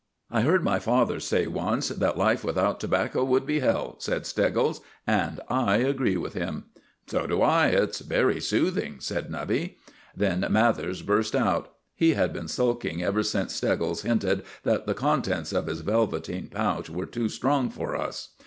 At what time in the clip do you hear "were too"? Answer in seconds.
16.89-17.29